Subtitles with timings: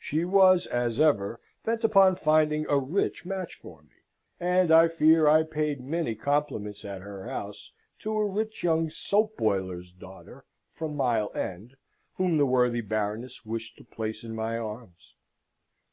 [0.00, 3.90] She was, as ever, bent upon finding a rich match for me:
[4.40, 7.70] and I fear I paid many compliments at her house
[8.00, 11.76] to a rich young soap boiler's daughter from Mile End,
[12.14, 15.14] whom the worthy Baroness wished to place in my arms.